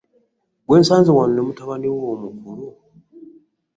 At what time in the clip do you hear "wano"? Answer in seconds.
1.17-1.35